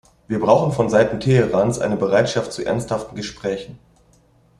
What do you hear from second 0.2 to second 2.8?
Wir brauchen vonseiten Teherans eine Bereitschaft zu